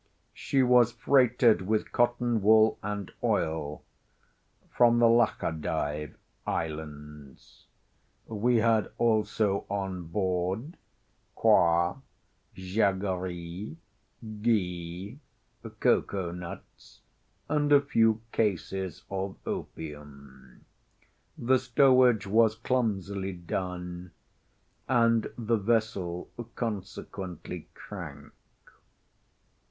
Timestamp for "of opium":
19.11-20.65